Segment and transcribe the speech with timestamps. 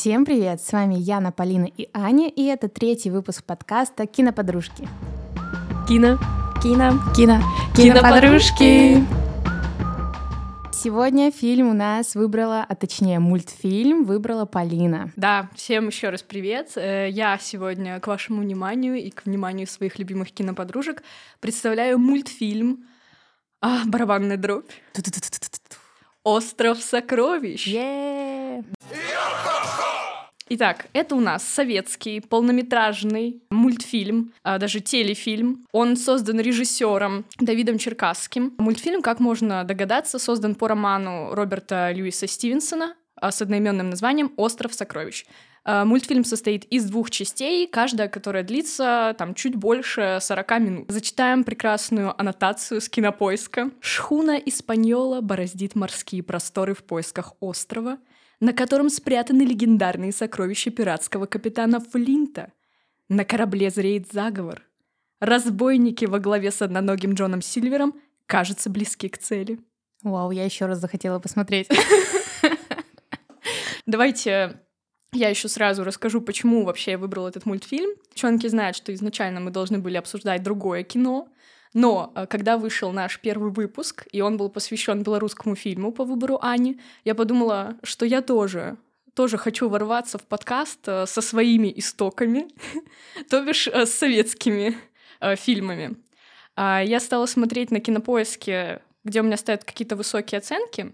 [0.00, 0.62] Всем привет!
[0.62, 4.88] С вами Яна, Полина и Аня, и это третий выпуск подкаста «Киноподружки».
[5.88, 6.20] Кино.
[6.62, 6.92] Кино.
[7.16, 7.40] Кино.
[7.76, 9.04] Киноподружки.
[10.72, 15.10] Сегодня фильм у нас выбрала, а точнее мультфильм выбрала Полина.
[15.16, 16.74] Да, всем еще раз привет.
[16.76, 21.02] Э, Я сегодня к вашему вниманию и к вниманию своих любимых киноподружек
[21.40, 22.86] представляю мультфильм
[23.60, 24.70] а, «Барабанная дробь».
[26.22, 27.66] «Остров сокровищ».
[27.66, 28.62] Е-е-е!
[30.50, 35.66] Итак, это у нас советский полнометражный мультфильм, а, даже телефильм.
[35.72, 38.54] Он создан режиссером Давидом Черкасским.
[38.56, 44.72] Мультфильм, как можно догадаться, создан по роману Роберта Льюиса Стивенсона а, с одноименным названием «Остров
[44.72, 45.26] сокровищ».
[45.64, 50.84] А, Мультфильм состоит из двух частей, каждая, которая длится там чуть больше 40 минут.
[50.88, 53.70] Зачитаем прекрасную аннотацию с кинопоиска.
[53.80, 57.98] «Шхуна Испаньола бороздит морские просторы в поисках острова,
[58.40, 62.52] на котором спрятаны легендарные сокровища пиратского капитана Флинта.
[63.08, 64.62] На корабле зреет заговор.
[65.20, 67.94] Разбойники во главе с одноногим Джоном Сильвером
[68.26, 69.58] кажутся близки к цели.
[70.02, 71.68] Вау, я еще раз захотела посмотреть.
[73.86, 74.60] Давайте
[75.12, 77.90] я еще сразу расскажу, почему вообще я выбрала этот мультфильм.
[78.10, 81.28] Девчонки знают, что изначально мы должны были обсуждать другое кино,
[81.74, 86.38] но э, когда вышел наш первый выпуск, и он был посвящен белорусскому фильму по выбору
[86.42, 88.76] Ани, я подумала, что я тоже
[89.14, 92.46] тоже хочу ворваться в подкаст э, со своими истоками,
[93.30, 94.76] то бишь э, с советскими
[95.34, 95.96] фильмами.
[96.54, 100.92] А Я стала смотреть на кинопоиске, где у меня стоят какие-то высокие оценки,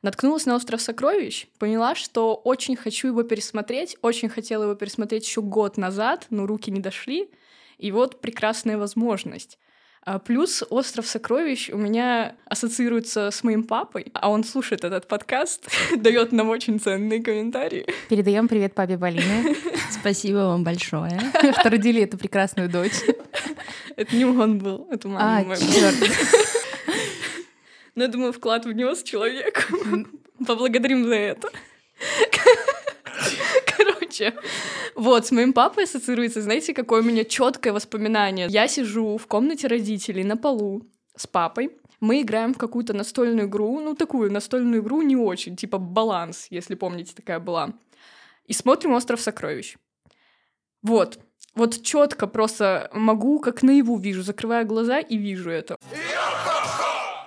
[0.00, 5.42] наткнулась на «Остров сокровищ», поняла, что очень хочу его пересмотреть, очень хотела его пересмотреть еще
[5.42, 7.30] год назад, но руки не дошли,
[7.76, 9.58] и вот прекрасная возможность.
[10.06, 15.68] А Плюс «Остров сокровищ» у меня ассоциируется с моим папой, а он слушает этот подкаст,
[15.96, 17.84] дает нам очень ценные комментарии.
[18.08, 19.56] Передаем привет папе Полины,
[19.90, 21.18] Спасибо вам большое.
[21.58, 23.02] что родили эту прекрасную дочь.
[23.96, 25.96] Это не он был, это мама А, черт.
[27.96, 29.68] Но я думаю, вклад внес человек.
[30.46, 31.48] Поблагодарим за это.
[34.18, 34.36] Короче,
[34.94, 38.46] вот, с моим папой ассоциируется, знаете, какое у меня четкое воспоминание.
[38.48, 40.82] Я сижу в комнате родителей на полу
[41.16, 45.78] с папой, мы играем в какую-то настольную игру, ну, такую настольную игру не очень, типа
[45.78, 47.70] баланс, если помните, такая была.
[48.44, 49.76] И смотрим «Остров сокровищ».
[50.82, 51.18] Вот,
[51.54, 55.76] вот четко просто могу, как наяву вижу, закрываю глаза и вижу это.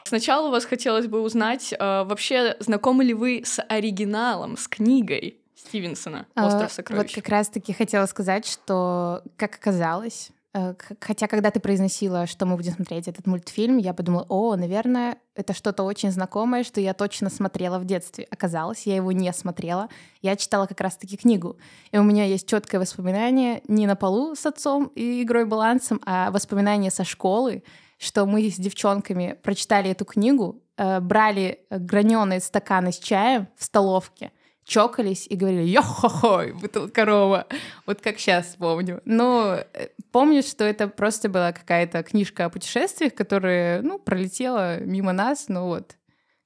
[0.05, 5.38] Сначала у вас хотелось бы узнать, э, вообще знакомы ли вы с оригиналом, с книгой
[5.67, 7.15] Стивенсона А, «Остров Вот сокровищ».
[7.15, 12.73] как раз-таки хотела сказать, что, как оказалось, э, хотя когда ты произносила, что мы будем
[12.73, 17.77] смотреть этот мультфильм, я подумала, о, наверное, это что-то очень знакомое, что я точно смотрела
[17.77, 18.27] в детстве.
[18.31, 19.89] Оказалось, я его не смотрела,
[20.21, 21.57] я читала как раз-таки книгу.
[21.91, 26.31] И у меня есть четкое воспоминание не на полу с отцом и игрой балансом, а
[26.31, 27.63] воспоминание со школы,
[27.97, 34.31] что мы с девчонками прочитали эту книгу, э, брали граненые стаканы с чаем в столовке,
[34.69, 37.47] чокались и говорили «Йо-хо-хой, бутылка корова».
[37.85, 39.01] Вот как сейчас помню.
[39.03, 45.11] Но э, помню, что это просто была какая-то книжка о путешествиях, которая, ну, пролетела мимо
[45.11, 45.95] нас, ну вот.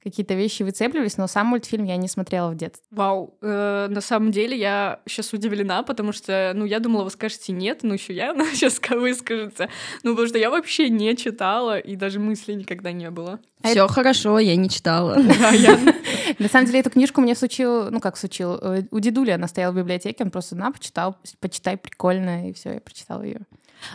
[0.03, 2.86] Какие-то вещи выцепливались, но сам мультфильм я не смотрела в детстве.
[2.91, 7.53] Вау, э, на самом деле я сейчас удивлена, потому что, ну, я думала, вы скажете
[7.53, 9.69] нет, ну, еще я сейчас выскажется.
[10.03, 13.40] Ну, потому что я вообще не читала, и даже мысли никогда не было.
[13.62, 15.16] А Все хорошо, я не читала.
[15.40, 15.80] Да, я-
[16.40, 19.72] На самом деле, эту книжку мне сучил, ну как сучил, э, у дедули она стояла
[19.72, 23.40] в библиотеке, он просто на, почитал, почитай, прикольно, и все, я прочитала ее.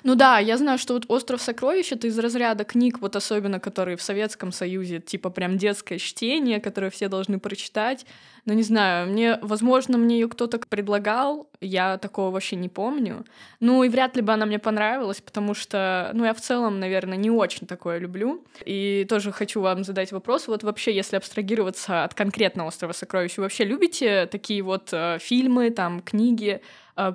[0.03, 3.97] Ну да, я знаю, что вот «Остров сокровищ»— это из разряда книг, вот особенно которые
[3.97, 8.07] в Советском Союзе, типа прям детское чтение, которое все должны прочитать.
[8.45, 13.27] Но не знаю, мне, возможно, мне ее кто-то предлагал, я такого вообще не помню.
[13.61, 17.19] Ну и вряд ли бы она мне понравилась, потому что, ну я в целом, наверное,
[17.19, 18.43] не очень такое люблю.
[18.65, 23.43] И тоже хочу вам задать вопрос, вот вообще, если абстрагироваться от конкретно «Острова сокровищ», вы
[23.43, 26.63] вообще любите такие вот э, фильмы, там, книги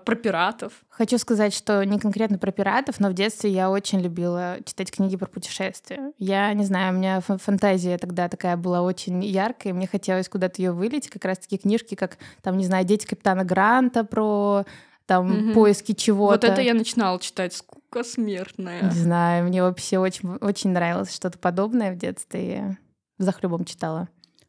[0.05, 0.73] про пиратов?
[0.89, 5.17] Хочу сказать, что не конкретно про пиратов, но в детстве я очень любила читать книги
[5.17, 6.11] про путешествия.
[6.17, 10.29] Я не знаю, у меня фа- фантазия тогда такая была очень яркая, и мне хотелось
[10.29, 14.65] куда-то ее вылить, как раз таки книжки, как, там, не знаю, «Дети капитана Гранта», про
[15.05, 15.53] там Мгм.
[15.53, 16.47] поиски чего-то.
[16.47, 18.83] Вот это я начинала читать «Скука смертная».
[18.83, 22.53] Не знаю, мне вообще очень, очень нравилось что-то подобное в детстве.
[22.55, 22.77] Я
[23.17, 24.07] захлебом читала.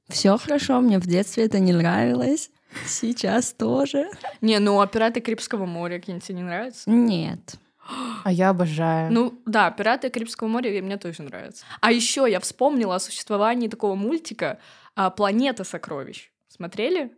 [0.09, 2.51] Все хорошо, мне в детстве это не нравилось.
[2.87, 4.09] Сейчас тоже.
[4.41, 6.91] Не, ну а «Пираты Карибского моря» какие-нибудь тебе не нравятся?
[6.91, 7.56] Нет.
[8.25, 9.12] А я обожаю.
[9.12, 11.65] Ну да, «Пираты Карибского моря» мне тоже нравятся.
[11.81, 14.59] А еще я вспомнила о существовании такого мультика
[14.94, 16.31] а, «Планета сокровищ».
[16.49, 17.12] Смотрели?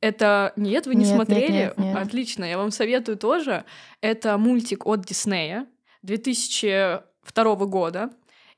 [0.00, 0.52] Это...
[0.56, 1.52] Нет, вы не Нет, нет, смотрели?
[1.52, 1.96] нет, нет.
[1.96, 3.64] Отлично, я вам советую тоже.
[4.00, 5.66] Это мультик от Диснея
[6.02, 8.10] 2002 года.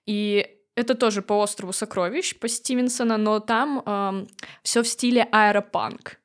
[0.05, 4.27] И это тоже по острову сокровищ, по Стивенсона, но там
[4.63, 6.19] все в стиле аэропанк.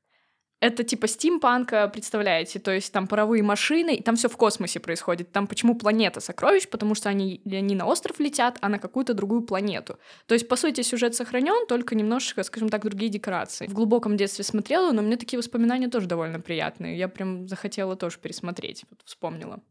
[0.62, 2.60] Это типа стимпанка, представляете?
[2.60, 5.32] То есть там паровые машины, и там все в космосе происходит.
[5.32, 6.68] Там почему планета сокровищ?
[6.68, 9.98] Потому что они, они на остров летят, а на какую-то другую планету.
[10.28, 13.66] То есть, по сути, сюжет сохранен, только немножечко, скажем так, другие декорации.
[13.66, 16.96] В глубоком детстве смотрела, но мне такие воспоминания тоже довольно приятные.
[16.96, 19.62] Я прям захотела тоже пересмотреть, вот вспомнила.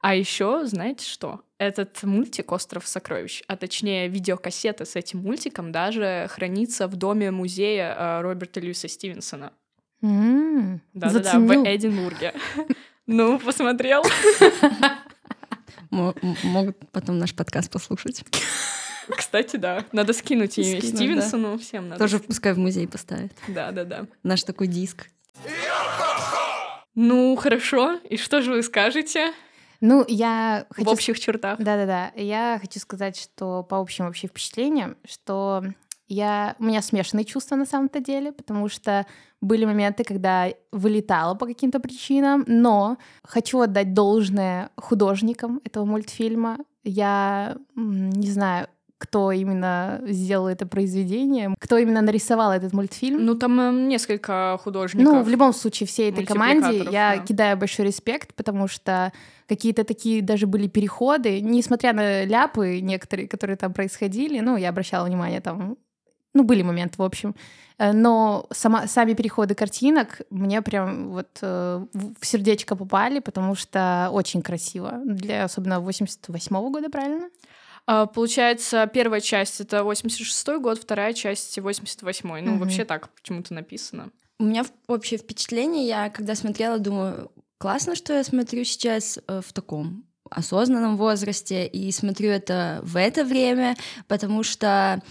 [0.00, 1.42] А еще, знаете что?
[1.58, 7.94] Этот мультик «Остров сокровищ», а точнее видеокассета с этим мультиком даже хранится в доме музея
[7.94, 9.52] э, Роберта Льюиса Стивенсона.
[10.00, 12.34] Да-да-да, в Эдинбурге.
[13.12, 14.04] Ну, посмотрел?
[15.90, 18.22] Могут потом наш подкаст послушать.
[19.16, 19.84] Кстати, да.
[19.90, 20.62] Надо скинуть да.
[20.62, 21.98] Стивенсону, всем надо.
[21.98, 23.32] Тоже пускай в музей поставят.
[23.48, 24.06] Да-да-да.
[24.22, 25.08] Наш такой диск.
[26.94, 27.98] Ну, хорошо.
[28.08, 29.32] И что же вы скажете
[29.80, 30.90] Ну, я в хочу...
[30.90, 31.58] общих чертах?
[31.58, 32.12] Да-да-да.
[32.14, 35.64] Я хочу сказать, что по общим вообще впечатлениям, что
[36.10, 36.56] я...
[36.58, 39.06] у меня смешанные чувства на самом-то деле, потому что
[39.40, 46.58] были моменты, когда вылетала по каким-то причинам, но хочу отдать должное художникам этого мультфильма.
[46.84, 48.66] Я не знаю,
[49.00, 53.24] кто именно сделал это произведение, кто именно нарисовал этот мультфильм.
[53.24, 55.12] Ну, там э, несколько художников.
[55.12, 57.18] Ну, в любом случае, всей этой команде я да.
[57.18, 59.10] кидаю большой респект, потому что
[59.48, 65.06] какие-то такие даже были переходы, несмотря на ляпы некоторые, которые там происходили, ну, я обращала
[65.06, 65.78] внимание там,
[66.34, 67.34] ну, были моменты, в общем,
[67.80, 74.10] Э, но сама, сами переходы картинок мне прям вот э, в сердечко попали, потому что
[74.12, 77.30] очень красиво, для особенно 88 года, правильно?
[77.86, 82.42] А, Получается, первая часть— это 86-й год, вторая часть— 88-й.
[82.42, 82.60] Ну, Мгм.
[82.60, 84.10] вообще так почему-то написано.
[84.38, 89.54] У меня общее впечатление, я когда смотрела, думаю, классно, что я смотрю сейчас э, в
[89.54, 93.74] таком осознанном возрасте и смотрю это в это время,
[94.06, 95.02] потому что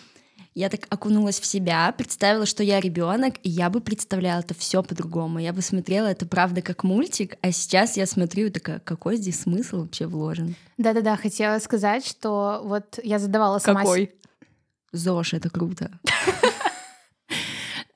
[0.55, 4.83] я так окунулась в себя, представила, что я ребенок, и я бы представляла это все
[4.83, 5.39] по-другому.
[5.39, 9.41] Я бы смотрела это правда как мультик, а сейчас я смотрю и такая, какой здесь
[9.41, 10.55] смысл вообще вложен?
[10.77, 13.81] Да-да-да, хотела сказать, что вот я задавала сама...
[13.81, 14.11] Какой?
[14.91, 15.91] ЗОЖ, это круто.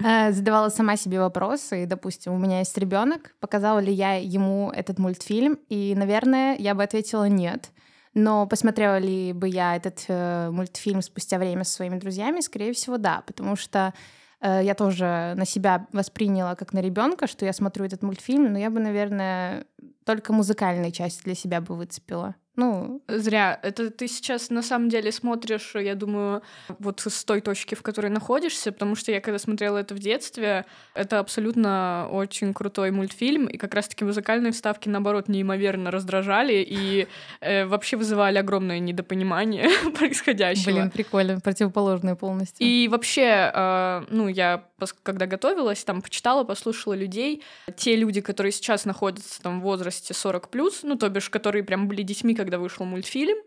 [0.06, 1.84] Э, задавала сама себе вопросы.
[1.84, 6.76] И, допустим, у меня есть ребенок, показала ли я ему этот мультфильм, и, наверное, я
[6.76, 7.72] бы ответила нет.
[8.14, 12.98] Но посмотрела ли бы я этот э, мультфильм спустя время со своими друзьями, скорее всего,
[12.98, 13.94] да, потому что
[14.40, 18.60] э, я тоже на себя восприняла как на ребенка, что я смотрю этот мультфильм, но
[18.60, 19.66] я бы, наверное,
[20.06, 22.36] только музыкальные части для себя бы выцепила.
[22.56, 23.60] Ну, Зря.
[23.64, 26.44] Это ты сейчас на самом деле смотришь, я думаю,
[26.80, 30.66] вот с той точки, в которой находишься, потому что я когда смотрела это в детстве,
[30.94, 37.08] это абсолютно очень крутой мультфильм, и как раз-таки музыкальные вставки, наоборот, неимоверно раздражали и
[37.42, 40.72] э, вообще вызывали огромное недопонимание происходящего.
[40.72, 42.66] блин, прикольно, противоположные полностью.
[42.68, 44.66] И вообще, э, ну, я,
[45.02, 47.42] когда готовилась, там, почитала, послушала людей.
[47.76, 52.04] Те люди, которые сейчас находятся там в возрасте 40+, ну, то бишь, которые прям были
[52.04, 53.38] детьми, когда вышел мультфильм,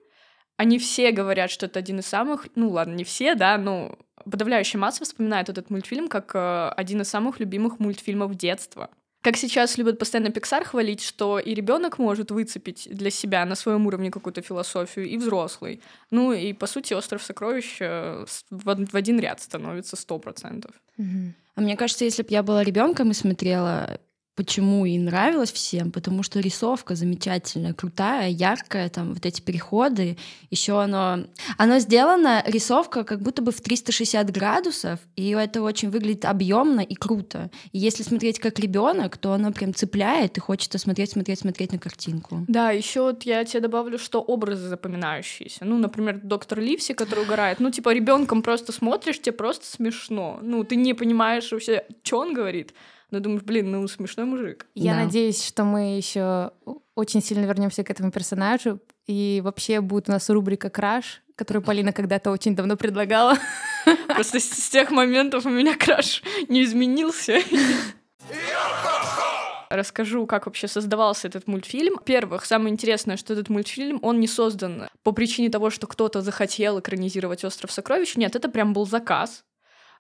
[0.57, 4.81] они все говорят, что это один из самых, ну, ладно, не все, да, но подавляющая
[4.81, 8.89] масса вспоминает этот мультфильм как э, один из самых любимых мультфильмов детства.
[9.23, 13.87] Как сейчас любят постоянно Pixar хвалить, что и ребенок может выцепить для себя на своем
[13.87, 15.83] уровне какую-то философию, и взрослый.
[16.11, 20.71] Ну и по сути остров сокровищ э, в од- в один ряд становится сто процентов.
[20.97, 21.35] Мгм.
[21.55, 23.99] А мне кажется, если бы я была ребенком и смотрела,
[24.37, 30.19] почему и нравилось всем, потому что рисовка замечательная, крутая, яркая, там вот эти переходы,
[30.51, 31.25] еще оно,
[31.57, 36.95] оно сделано рисовка как будто бы в 360 градусов, и это очень выглядит объемно и
[36.95, 37.51] круто.
[37.73, 41.79] И если смотреть как ребенок, то оно прям цепляет и хочется смотреть, смотреть, смотреть на
[41.79, 42.45] картинку.
[42.47, 45.65] Да, еще вот я тебе добавлю, что образы запоминающиеся.
[45.65, 47.59] Ну, например, доктор Ливси, который угорает.
[47.59, 50.39] Ну, типа, ребенком просто смотришь, тебе просто смешно.
[50.43, 52.75] Ну, ты не понимаешь вообще, что он говорит.
[53.11, 54.67] Но думаешь, блин, ну смешной мужик.
[54.75, 55.05] Я Да.
[55.05, 56.51] надеюсь, что мы еще
[56.95, 58.81] очень сильно вернемся к этому персонажу.
[59.07, 63.37] И вообще будет у нас рубрика Краш, которую Полина когда-то очень давно предлагала.
[64.09, 67.39] Просто с, с тех моментов у меня краш не изменился.
[69.69, 71.95] Расскажу, как вообще создавался этот мультфильм.
[71.97, 76.79] Во-первых, самое интересное, что этот мультфильм, он не создан по причине того, что кто-то захотел
[76.79, 78.17] экранизировать «Остров сокровищ».
[78.17, 79.43] Нет, это прям был заказ.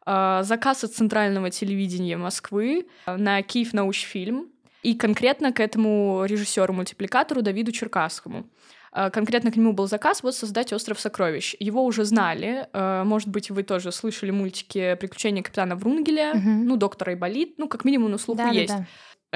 [0.07, 4.47] А, Заказ от Центрального телевидения Москвы а, на Киев Научфильм
[4.83, 8.47] и конкретно к этому режиссеру-мультипликатору Давиду Черкасскому.
[8.93, 11.55] э, конкретно к нему был заказ вот создать «Остров сокровищ».
[11.59, 16.67] Его уже знали, может быть, вы тоже слышали мультики «Приключения капитана Врунгеля», Мгм.
[16.67, 18.69] ну, «Доктора Айболит», ну, как минимум на слуху есть.
[18.69, 18.87] Да-да-да.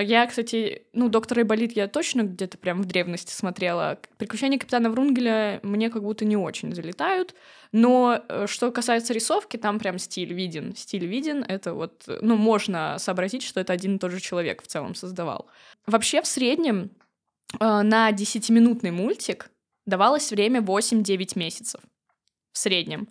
[0.00, 3.98] Я, кстати, ну, «Доктора Айболит» я точно где-то прям в древности смотрела.
[4.18, 7.34] «Приключения капитана Врунгеля» мне как будто не очень залетают.
[7.72, 10.74] Но э, что касается рисовки, там прям стиль виден.
[10.74, 14.62] Стиль виден, это вот, э, ну, можно сообразить, что это один и тот же человек
[14.62, 15.46] в целом создавал.
[15.86, 16.90] Вообще, в среднем
[17.58, 19.50] э, на 10-минутный мультик
[19.86, 21.80] давалось время 8-9 месяцев.
[22.52, 23.08] В среднем.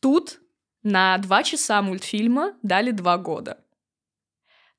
[0.00, 0.40] Тут
[0.82, 3.58] на 2 часа мультфильма дали 2 года.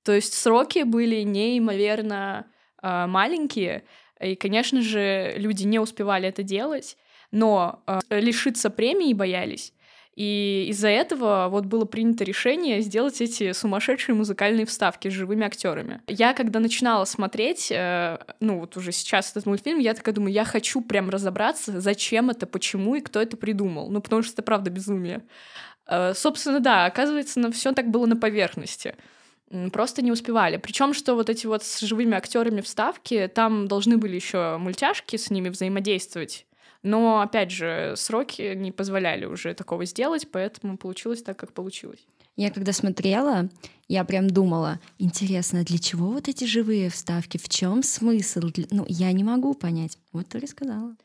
[0.03, 2.48] То есть сроки были неимоверно
[2.81, 3.84] э, маленькие,
[4.20, 6.98] и, конечно же, люди не успевали это делать,
[7.31, 9.74] но э, лишиться премии боялись.
[10.15, 16.01] И из-за этого вот было принято решение сделать эти сумасшедшие музыкальные вставки с живыми актерами.
[16.08, 20.43] Я, когда начинала смотреть, э, ну вот уже сейчас этот мультфильм, я такая думаю, я
[20.43, 23.89] хочу прям разобраться, зачем это, почему и кто это придумал.
[23.89, 25.24] Ну, потому что это правда безумие.
[25.88, 28.96] Э, собственно, да, оказывается, все так было на поверхности.
[29.72, 30.58] Просто не успевали.
[30.58, 35.29] Причем, что вот эти вот с живыми актерами вставки, там должны были еще мультяшки с
[35.29, 36.46] ними взаимодействовать.
[36.84, 42.00] Но, опять же, сроки не позволяли уже такого сделать, поэтому получилось так, как получилось.
[42.38, 43.50] Я когда смотрела,
[43.91, 47.38] я прям думала, интересно, для чего вот эти живые вставки?
[47.38, 48.50] В чем смысл?
[48.71, 49.98] Ну, я не могу понять.
[50.13, 50.95] Вот ты рассказала.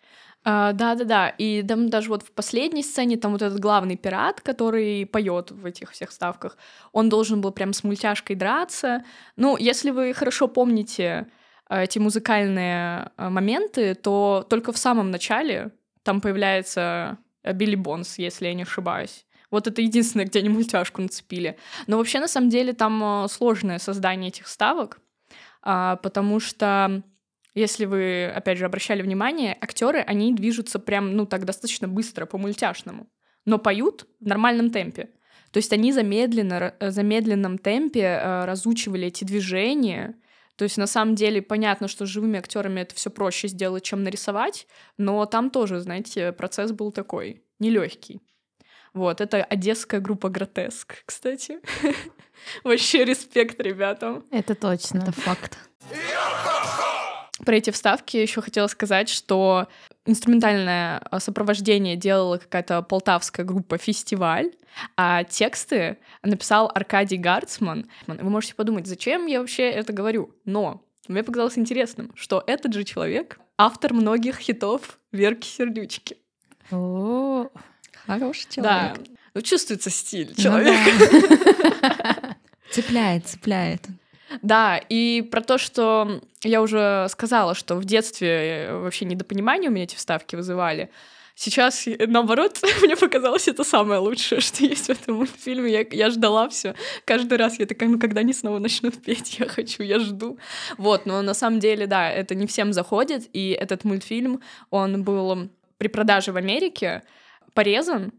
[0.45, 5.05] А, Да-да-да, и там даже вот в последней сцене там вот этот главный пират, который
[5.05, 6.57] поет в этих всех ставках,
[6.93, 9.05] он должен был прям с мультяшкой драться.
[9.35, 11.26] Ну, если вы хорошо помните
[11.69, 15.73] э, эти музыкальные э, моменты, то только в самом начале
[16.05, 19.25] там появляется э, Билли Бонс, если я не ошибаюсь.
[19.50, 21.57] Вот это единственное, где они мультяшку нацепили.
[21.87, 25.00] Но вообще, на самом деле, там э, сложное создание этих ставок,
[25.62, 27.03] а, потому что
[27.57, 33.09] если вы, опять же, обращали внимание, актеры, они движутся прям, ну, так достаточно быстро, по-мультяшному,
[33.47, 35.09] но поют в нормальном темпе.
[35.53, 40.15] То есть они замедленно, э, замедленном темпе э, разучивали эти движения.
[40.57, 44.03] То есть на самом деле понятно, что с живыми актерами это все проще сделать, чем
[44.03, 44.67] нарисовать,
[44.99, 48.21] но там тоже, знаете, процесс был такой, нелегкий.
[48.97, 51.61] Вот, это одесская группа Гротеск, кстати.
[52.65, 54.25] Вообще респект ребятам.
[54.31, 55.00] Это точно.
[55.00, 55.59] Это факт.
[57.45, 59.69] Про эти вставки еще хотела сказать, что
[60.07, 64.53] инструментальное а, сопровождение делала какая-то полтавская группа «Фестиваль»,
[64.97, 67.91] а тексты написал Аркадий Гарцман.
[68.07, 70.35] Вы можете подумать, зачем я вообще это говорю?
[70.47, 76.17] Но мне показалось интересным, что этот же человек— автор многих хитов Верки Сердючки.
[76.71, 77.49] О,
[78.07, 79.11] Хороший Да, человек.
[79.35, 80.91] ну чувствуется стиль ну человека.
[81.81, 82.37] да.
[82.71, 83.83] Цепляет, цепляет.
[84.43, 89.73] Да, и про то, что я уже сказала, что в детстве э, вообще недопонимание у
[89.73, 90.91] меня эти вставки вызывали.
[91.37, 95.71] Сейчас, э, наоборот, мне показалось это самое лучшее, что есть в этом мультфильме.
[95.71, 96.75] Я, я ждала все.
[97.05, 100.39] Каждый раз я такая, ну когда они снова начнут петь, я хочу, я жду.
[100.77, 105.49] Вот, но на самом деле, да, это не всем заходит, и этот мультфильм, он был
[105.79, 107.03] при продаже в Америке
[107.57, 108.13] порезан,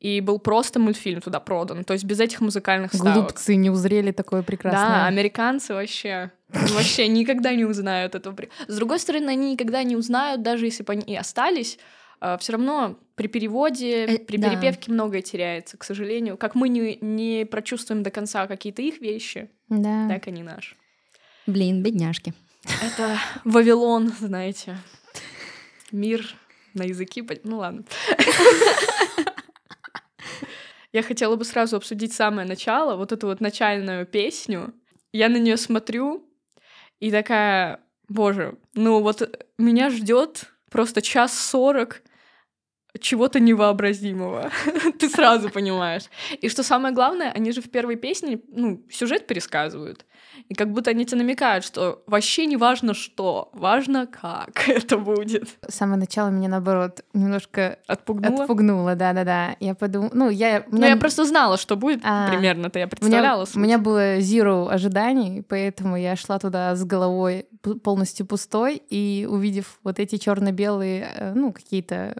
[0.00, 3.14] и был просто мультфильм туда продан, то есть без этих музыкальных ставок.
[3.14, 5.06] Глупцы не узрели такое Да, прекрасное.
[5.06, 8.36] американцы вообще вообще никогда не узнают этого.
[8.68, 11.78] С другой стороны, они никогда не узнают, даже если бы они и остались,
[12.40, 14.50] все равно при переводе, Э, при да.
[14.50, 16.36] перепевке многое теряется, к сожалению.
[16.36, 20.08] Как мы не, не прочувствуем до конца какие-то их вещи, Да.
[20.08, 20.74] так они наши.
[21.46, 22.32] Блин, бедняжки.
[22.82, 24.76] Это Вавилон, знаете.
[25.92, 26.34] Мир
[26.78, 27.22] на языке.
[27.22, 27.84] по- Ну ладно.
[30.92, 34.72] Я хотела бы сразу обсудить самое начало, вот эту вот начальную песню.
[35.12, 36.26] Я на нее смотрю
[36.98, 42.02] и такая, боже, ну вот меня ждет просто час сорок
[43.00, 44.50] чего-то невообразимого.
[44.98, 46.04] Ты сразу понимаешь.
[46.40, 50.04] И что самое главное, они же в первой песне, ну, сюжет пересказывают.
[50.48, 55.48] И как будто они тебе намекают, что вообще не важно что, важно как это будет.
[55.68, 58.42] Самое начало меня, наоборот, немножко Отпугнула?
[58.44, 59.56] отпугнуло, да-да-да.
[59.60, 60.10] Я подумала...
[60.14, 60.64] Ну, я...
[60.66, 63.46] у Ну, меня- я просто знала, что будет А, примерно-то, я У меня, представляла.
[63.54, 67.46] у меня было zero ожиданий, поэтому я шла туда с головой
[67.82, 72.16] полностью пустой, и увидев вот эти черно-белые, э, ну, какие-то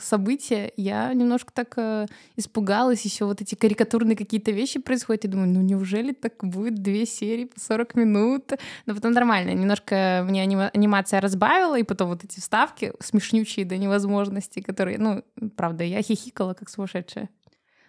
[0.00, 2.06] события, я немножко так э,
[2.36, 7.06] испугалась, еще вот эти карикатурные какие-то вещи происходят, и думаю, ну неужели так будет две
[7.06, 8.52] серии по 40 минут?
[8.86, 13.76] Но потом нормально, немножко мне анима- анимация разбавила, и потом вот эти вставки смешнючие до
[13.76, 15.22] невозможности, которые, ну,
[15.56, 17.28] правда, я хихикала как сумасшедшая.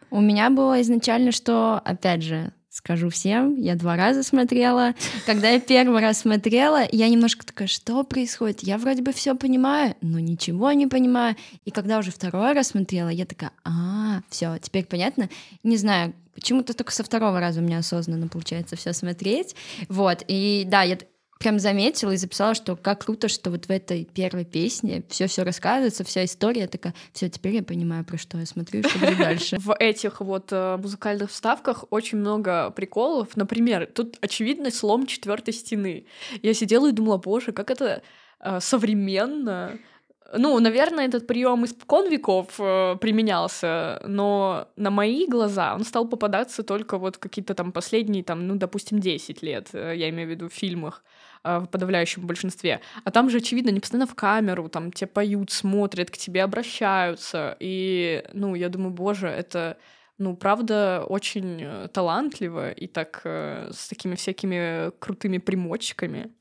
[0.10, 4.96] У меня было изначально, что, опять же, скажу всем, я два раза смотрела.
[5.27, 8.62] Когда я первый раз смотрела, я немножко такая, что происходит?
[8.62, 11.36] Я вроде бы все понимаю, но ничего не понимаю.
[11.65, 15.30] И когда уже второй раз смотрела, я такая, а, все, теперь понятно.
[15.62, 19.56] Не знаю, почему-то только со второго раза у меня осознанно получается все смотреть.
[19.88, 20.98] Вот, и да, я
[21.44, 25.44] прям заметила и записала, что как круто, что вот в этой первой песне все все
[25.44, 29.58] рассказывается, вся история такая, все, теперь я понимаю, про что я смотрю что будет дальше.
[29.60, 33.36] В этих вот э, музыкальных вставках очень много приколов.
[33.36, 36.06] Например, тут очевидный слом четвертой стены.
[36.42, 38.02] Я сидела и думала, боже, как это
[38.40, 39.78] э, современно.
[40.36, 46.64] Ну, наверное, этот прием испокон веков э, применялся, но на мои глаза он стал попадаться
[46.64, 50.50] только вот какие-то там последние, там, ну, допустим, 10 лет, э, я имею в виду
[50.50, 51.04] в фильмах.
[51.44, 52.80] А, в подавляющем большинстве.
[53.04, 57.58] А там же, очевидно, не постоянно в камеру, там тебе поют, смотрят, к тебе обращаются.
[57.60, 59.78] И, ну, я думаю, боже, это
[60.18, 66.32] ну, правда, очень э, талантливо и так э, с такими всякими крутыми примочками.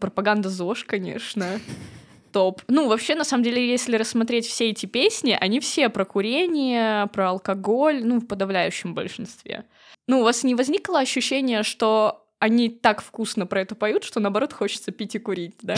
[0.00, 1.58] Пропаганда ЗОЖ, конечно.
[2.32, 2.60] Топ.
[2.68, 7.30] Ну, вообще, на самом деле, если рассмотреть все эти песни, они все про курение, про
[7.30, 9.64] алкоголь, ну, в подавляющем большинстве.
[10.08, 14.52] Ну, у вас не возникло ощущение, что они так вкусно про это поют, что наоборот
[14.52, 15.74] хочется пить и курить, да?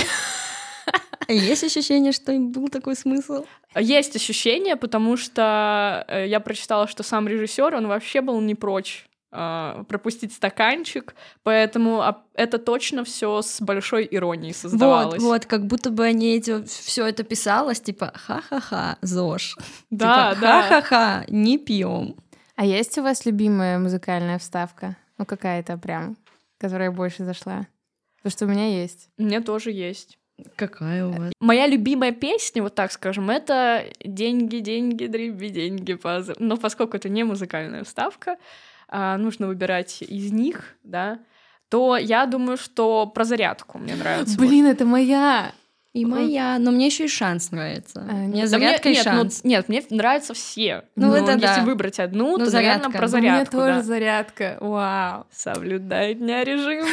[1.29, 3.45] Есть ощущение, что им был такой смысл?
[3.77, 9.07] Есть ощущение, потому что э, я прочитала, что сам режиссер, он вообще был не прочь
[9.31, 15.21] э, пропустить стаканчик, поэтому это точно все с большой иронией создавалось.
[15.21, 19.59] Вот, вот, как будто бы они эти все это писалось, типа ха-ха-ха, ЗОЖ.
[19.91, 20.63] Да, типа, да.
[20.63, 22.17] Ха-ха-ха, не пьем.
[22.57, 24.97] А есть у вас любимая музыкальная вставка?
[25.19, 26.17] Ну какая-то прям
[26.59, 27.67] которая больше зашла?
[28.19, 29.11] Потому что у меня есть.
[29.17, 30.19] У меня тоже есть.
[30.57, 31.33] Какая у вас?
[31.41, 35.95] Моя любимая песня, вот так скажем, это «Деньги, деньги, дриби, деньги».
[35.95, 36.35] Пазл.
[36.39, 38.37] Но поскольку это не музыкальная вставка,
[38.89, 41.19] а нужно выбирать из них, да,
[41.69, 44.39] то я думаю, что про зарядку мне нравится.
[44.39, 45.53] Блин, это моя!
[45.99, 48.07] И моя, но мне еще и шанс нравится.
[48.09, 49.41] А, мне зарядка мне, и нет, шанс.
[49.43, 50.85] Ну, нет, мне нравятся все.
[50.95, 51.65] Ну, но это если да.
[51.65, 52.79] выбрать одну, ну, то, зарядка.
[52.85, 53.57] наверное, про зарядку.
[53.57, 53.83] У меня тоже да.
[53.83, 54.59] зарядка.
[54.61, 55.27] Вау.
[55.33, 56.87] Соблюдай дня режим.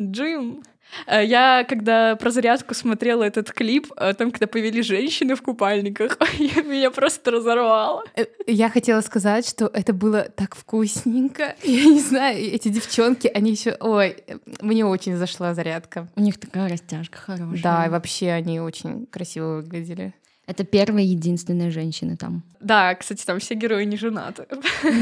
[0.00, 0.62] Джим.
[1.06, 6.18] Э, я, когда про зарядку смотрела этот клип, э, там, когда появились женщины в купальниках,
[6.38, 8.04] меня просто разорвало.
[8.16, 11.56] Э, я хотела сказать, что это было так вкусненько.
[11.62, 13.76] Я не знаю, эти девчонки, они еще...
[13.80, 14.16] Ой,
[14.60, 16.08] мне очень зашла зарядка.
[16.16, 17.62] У них такая растяжка хорошая.
[17.62, 20.14] Да, и вообще они очень красиво выглядели.
[20.46, 22.44] Это первая единственная женщина там.
[22.60, 24.46] Да, кстати, там все герои не женаты.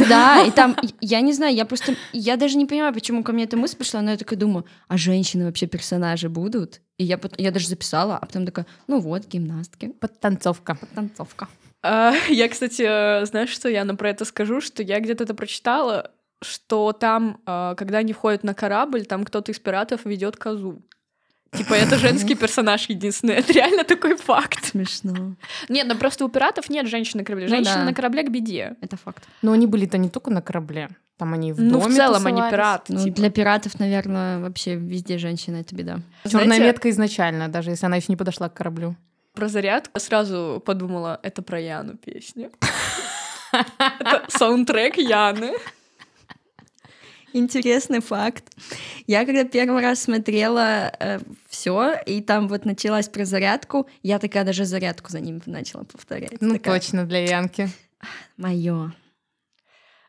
[0.08, 3.44] Да, и там, я не знаю, я просто, я даже не понимаю, почему ко мне
[3.44, 6.80] эта мысль пришла, но я такая думаю, а женщины вообще персонажи будут?
[6.96, 9.88] И я, я даже записала, а потом такая, ну вот, гимнастки.
[10.00, 10.76] Подтанцовка.
[10.76, 11.48] Подтанцовка.
[11.82, 16.10] А, я, кстати, знаешь, что я на про это скажу, что я где-то это прочитала,
[16.42, 20.82] что там, э, когда они ходят на корабль, там кто-то из пиратов ведет козу.
[21.56, 23.34] Типа, это женский персонаж единственный.
[23.34, 24.64] Это реально такой факт.
[24.64, 25.36] Смешно.
[25.68, 27.46] Нет, ну просто у пиратов нет женщин на корабле.
[27.46, 27.84] Ну Женщины да.
[27.84, 28.74] на корабле к беде.
[28.80, 29.24] Это факт.
[29.42, 30.88] Но они были-то не только на корабле.
[31.16, 32.50] Там они в Ну, в доме целом они тусовались.
[32.52, 32.92] пираты.
[32.94, 33.16] Ну, типа.
[33.16, 36.00] для пиратов, наверное, вообще везде женщина— это беда.
[36.28, 38.96] Черная метка изначально, даже если она еще не подошла к кораблю.
[39.32, 42.50] Про зарядку я сразу подумала, это про Яну песня.
[43.52, 45.52] Это саундтрек Яны.
[47.34, 48.44] Интересный факт.
[49.08, 50.92] Я когда первый раз смотрела
[51.48, 56.40] все, и там вот началась про зарядку, я такая даже зарядку за ним начала повторять.
[56.40, 57.68] Ну, Такая, точно, для Янки.
[58.36, 58.92] Моё.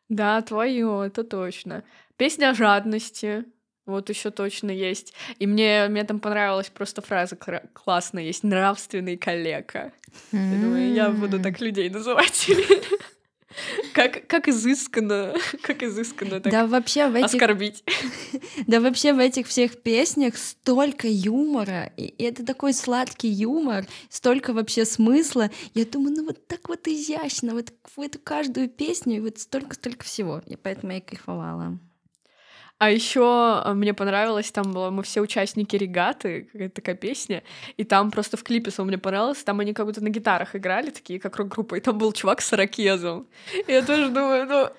[0.08, 1.84] Да, твое, это точно.
[2.16, 3.46] Песня о жадности.
[3.88, 5.14] Вот еще точно есть.
[5.40, 7.36] И мне, мне там понравилась просто фраза
[7.74, 8.44] классная есть.
[8.44, 9.94] Нравственный калека.
[10.32, 12.52] Я думаю, я буду так людей называть.
[13.94, 17.84] Как, как изысканно, как изысканно так Да вообще в этих оскорбить.
[18.68, 24.86] Да вообще в этих всех песнях столько юмора, и это такой сладкий юмор, столько вообще
[24.86, 25.52] смысла.
[25.74, 30.04] Я думаю, ну вот так вот изящно, вот в эту каждую песню, и вот столько-столько
[30.04, 30.42] всего.
[30.46, 31.80] И поэтому я и кайфовала.
[32.78, 37.42] А еще мне понравилось, там было мы все участники регаты, какая-то такая песня,
[37.78, 40.90] и там просто в клипе, что мне понравилось, там они как будто на гитарах играли,
[40.90, 43.28] такие как рок-группа, и там был чувак с ракезом.
[43.66, 44.70] И я тоже думаю, ну,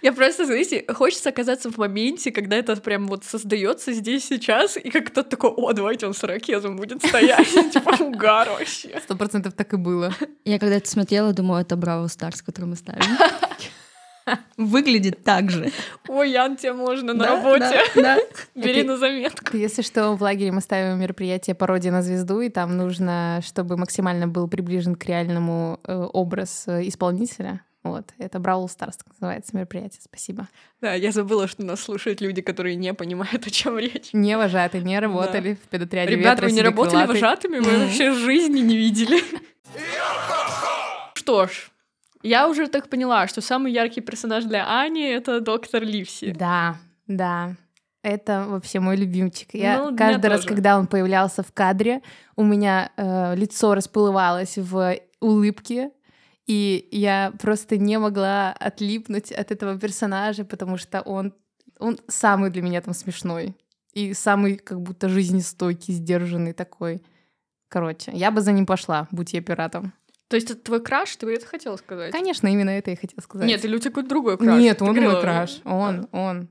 [0.00, 4.88] я просто, знаете, хочется оказаться в моменте, когда это прям вот создается здесь сейчас, и
[4.88, 8.98] как кто-то такой, о, давайте он с ракезом будет стоять, типа угар вообще.
[9.04, 10.14] Сто процентов так и было.
[10.46, 13.02] Я когда это смотрела, думаю, это Браво Старс, который мы ставим.
[14.56, 15.70] Выглядит так же.
[16.08, 17.80] Ой, Ян, тебе можно на Да, работе.
[17.94, 18.18] да, да.
[18.54, 19.56] Бери Это- на заметку.
[19.56, 24.28] Если что, в лагере мы ставим мероприятие пародия на звезду, и там нужно, чтобы максимально
[24.28, 27.62] был приближен к реальному э, образ э, исполнителя.
[27.84, 29.98] Вот, это Браул Старс называется мероприятие.
[30.04, 30.46] Спасибо.
[30.80, 34.10] Да, я забыла, что нас слушают люди, которые не понимают, о чем речь.
[34.12, 37.14] Не вожаты, не работали в педотряде Ребята, ветра, вы не работали крылатый.
[37.14, 39.20] вожатыми, вы вообще жизни не видели.
[41.14, 41.71] Что ж,
[42.22, 46.32] я уже так поняла, что самый яркий персонаж для Ани— это доктор Ливси.
[46.32, 47.56] Да, да.
[48.02, 49.50] Это вообще мой любимчик.
[49.54, 50.54] Я Ну, каждый раз, тоже.
[50.54, 52.02] когда он появлялся в кадре,
[52.34, 55.90] у меня э, лицо расплывалось в улыбке,
[56.46, 61.32] и я просто не могла отлипнуть от этого персонажа, потому что он,
[61.78, 63.56] он самый для меня там смешной
[63.92, 67.02] и самый как будто жизнестойкий, сдержанный такой.
[67.68, 69.92] Короче, я бы за ним пошла, будь я пиратом.
[70.32, 72.10] То есть это твой краш, ты это хотела сказать?
[72.10, 73.46] Конечно, именно это я хотела сказать.
[73.46, 74.58] Нет, или у тебя какой-то другой краш?
[74.58, 75.60] Нет, Ты он говорила- мой краш.
[75.66, 76.48] Он, он.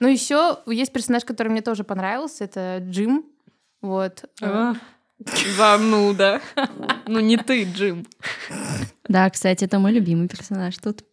[0.00, 2.44] Ну, еще есть персонаж, который мне тоже понравился.
[2.44, 3.26] Это Джим.
[3.82, 4.24] Вот.
[4.40, 4.76] А,
[5.58, 6.40] Зануда.
[7.06, 8.06] Ну не ты, Джим.
[9.06, 11.04] Да, кстати, это мой любимый персонаж тут.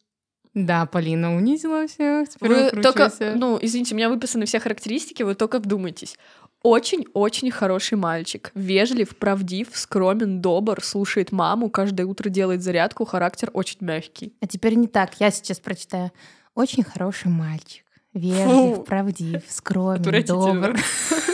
[0.54, 2.30] Да, Полина унизила всех.
[2.40, 6.18] Вы только, ну, извините, у меня выписаны все характеристики, вы только вдумайтесь.
[6.66, 8.52] Очень-очень хороший мальчик.
[8.56, 14.34] Вежлив, правдив, скромен, добр, слушает маму, каждое утро делает зарядку, характер очень мягкий.
[14.42, 15.12] А теперь не так.
[15.20, 16.12] Я сейчас прочитаю.
[16.56, 17.84] Очень хороший мальчик.
[18.16, 18.84] Вежлив, Фу.
[18.84, 20.76] правдив, скромен, добр.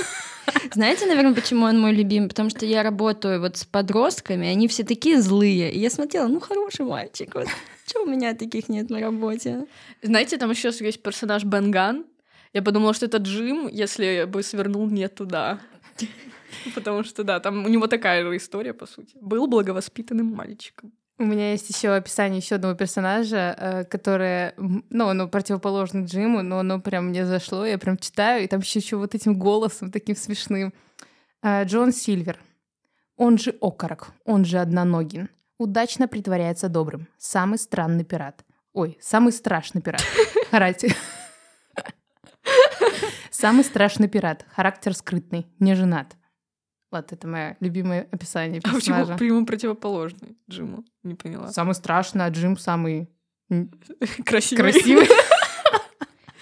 [0.74, 2.28] Знаете, наверное, почему он мой любимый?
[2.28, 5.72] Потому что я работаю вот с подростками, они все такие злые.
[5.72, 7.36] И я смотрела, ну, хороший мальчик.
[7.36, 7.48] Вот.
[7.86, 9.66] Чего у меня таких нет на работе?
[10.02, 12.06] Знаете, там еще есть персонаж Бенган.
[12.54, 15.60] Я подумала, что это Джим, если бы свернул не туда.
[16.76, 19.18] Потому что, да, там у него такая же история, по сути.
[19.22, 20.92] Был благовоспитанным мальчиком.
[21.18, 26.60] У меня есть еще описание еще одного персонажа, э, которое, ну, оно противоположно Джиму, но
[26.60, 30.16] оно прям мне зашло, я прям читаю, и там еще, еще вот этим голосом таким
[30.16, 30.74] смешным.
[31.44, 32.40] Э, Джон Сильвер.
[33.18, 35.30] Он же окорок, он же одноногин.
[35.60, 37.08] Удачно притворяется добрым.
[37.20, 38.44] Самый странный пират.
[38.74, 40.02] Ой, самый страшный пират.
[40.50, 40.96] Характер.
[43.42, 44.46] Самый страшный пират.
[44.54, 45.48] Характер скрытный.
[45.58, 46.16] Не женат.
[46.92, 49.18] Вот это мое любимое описание А почему персонажа.
[49.18, 50.86] прямо противоположный Джиму?
[51.02, 51.48] Не поняла.
[51.48, 53.10] Самый страшный, а Джим самый
[54.26, 54.72] Красивый.
[54.74, 55.08] красивый.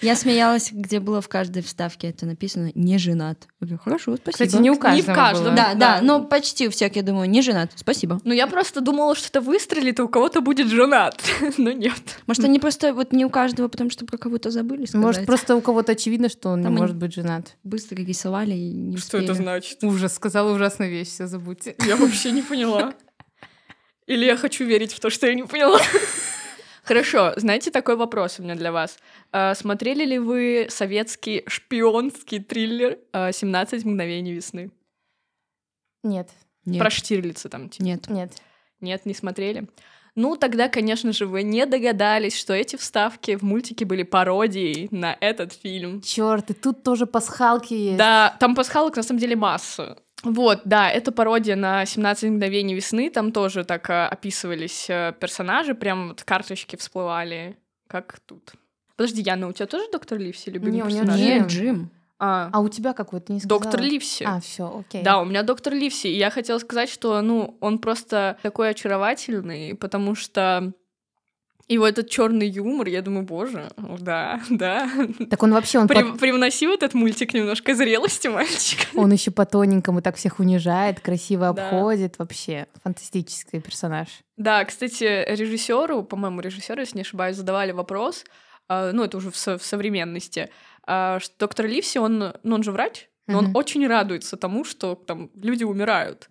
[0.02, 3.46] Я смеялась, где было в каждой вставке это написано «не женат».
[3.60, 4.32] Я говорю, хорошо, спасибо.
[4.32, 5.44] Кстати, не у Не в каждого каждом.
[5.44, 5.54] было.
[5.54, 5.74] Да, Да.
[5.74, 7.70] да, но почти у всех, я думаю, не женат.
[7.76, 8.18] Спасибо.
[8.24, 11.20] Ну, я просто думала, что это выстрелит, и у кого-то будет женат.
[11.58, 11.92] Но нет.
[12.26, 15.04] Может, они просто вот не у каждого, потому что про кого-то забыли сказать.
[15.04, 17.56] Может, просто у кого-то очевидно, что он Там не может быть женат.
[17.62, 19.24] быстро рисовали и не Что успели.
[19.24, 19.84] это значит?
[19.84, 21.74] Ужас, сказала ужасную вещь, все забудьте.
[21.86, 22.94] Я вообще не поняла.
[24.06, 25.78] Или я хочу верить в то, что я не поняла.
[26.82, 28.98] Хорошо, знаете, такой вопрос у меня для вас.
[29.32, 34.70] А, Смотрели ли вы советский шпионский триллер а, «17 мгновений весны»?
[36.02, 36.30] Нет,
[36.64, 37.84] Нет, Про Штирлица там, типа.
[37.84, 38.08] нет.
[38.08, 38.32] нет.
[38.80, 39.68] Нет, не смотрели?
[40.16, 45.16] Ну, тогда, конечно же, вы не догадались, что эти вставки в мультике были пародией на
[45.20, 46.00] этот фильм.
[46.02, 47.98] Черт, и тут тоже пасхалки есть.
[47.98, 49.98] Да, там пасхалок на самом деле масса.
[50.22, 53.10] Вот, да, это пародия на 17 мгновений весны.
[53.10, 57.56] Там тоже так э, описывались э, персонажи, прям вот карточки всплывали,
[57.86, 58.52] как тут.
[58.96, 61.16] Подожди, Яна, у тебя тоже доктор Ливси любимый Не, у персонаж?
[61.18, 61.26] Джим.
[61.26, 61.90] Нет, Джим.
[62.18, 63.20] А, А у тебя какой?
[63.20, 63.62] Ты не сказала?
[63.62, 64.24] доктор Ливси.
[64.24, 65.02] А, все, окей.
[65.02, 66.08] Да, у меня доктор Ливси.
[66.08, 70.72] И я хотела сказать, что, ну, он просто такой очаровательный, потому что
[71.74, 74.90] его этот черный юмор, я думаю, боже, да, да.
[75.30, 78.84] Так он вообще, он, При- по, привносил этот мультик немножко зрелости мальчика.
[78.94, 81.68] он еще по тоненькому так всех унижает, красиво Да.
[81.68, 82.18] обходит.
[82.18, 84.08] Вообще, фантастический персонаж.
[84.36, 88.24] Да, кстати, режиссеру, по-моему, режиссеру, если не ошибаюсь, задавали вопрос,
[88.68, 90.48] а, ну, это уже в, со- в современности,
[90.86, 93.56] а, что доктор Ливси, он, ну, он же врач, но он Мгм.
[93.56, 96.28] очень радуется тому, что там люди умирают.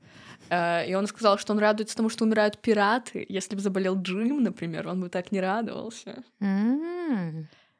[0.49, 3.25] А, И он сказал, что он радуется тому, что умирают пираты.
[3.29, 6.23] Если бы заболел Джим, например, он бы так не радовался.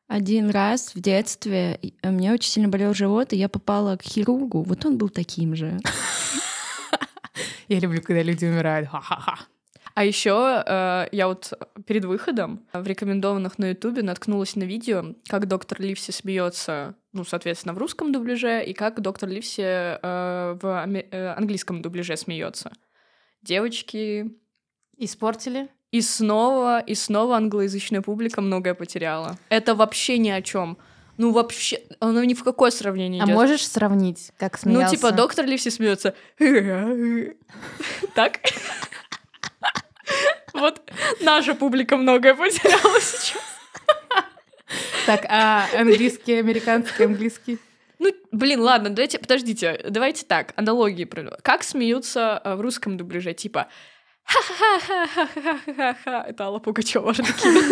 [0.08, 4.02] Один раз в детстве и- э, мне очень сильно болел живот, и я попала к
[4.02, 4.64] хирургу.
[4.64, 5.78] Вот он был таким же.
[7.68, 8.90] Я люблю, когда люди умирают.
[8.90, 9.38] Ха-ха-ха.
[9.94, 10.64] А еще
[11.12, 11.54] я вот
[11.86, 17.74] перед выходом в рекомендованных на Ютубе наткнулась на видео, как доктор Ливси смеется, ну, соответственно,
[17.74, 22.72] в русском дубляже, и как доктор Ливси э, в э, английском дубляже смеется.
[23.42, 24.32] Девочки.
[24.98, 25.70] Испортили?
[25.92, 29.38] И снова, и снова англоязычная публика многое потеряла.
[29.50, 30.78] Это вообще ни о чем.
[31.18, 33.36] Ну, вообще, оно ни в какое сравнение А идет.
[33.36, 34.86] можешь сравнить, как смеялся?
[34.86, 36.16] Ну, типа, доктор Ливси смеется.
[38.16, 38.40] Так?
[40.52, 40.82] Вот
[41.22, 43.59] наша публика многое потеряла сейчас.
[45.06, 47.60] Так, а английский, американский, английский?
[48.00, 51.06] Ну, блин, ладно, давайте, подождите, давайте так, аналогии.
[51.06, 51.36] проведу.
[51.42, 53.34] Как смеются э, в русском дубляже?
[53.34, 53.68] Типа,
[54.24, 56.26] ха-ха-ха-ха-ха-ха-ха.
[56.28, 57.14] Это Алла Пугачева.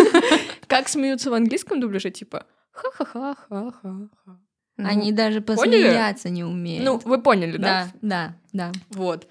[0.67, 4.39] Как смеются в английском дубляже, типа ха-ха-ха-ха-ха-ха.
[4.77, 5.81] Ну, Они даже Поняли?
[5.83, 6.85] посмеяться не умеют.
[6.85, 7.89] Ну, вы поняли, да?
[8.01, 8.71] да, да, да.
[8.89, 9.27] Вот.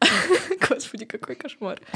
[0.68, 1.80] Господи, какой кошмар.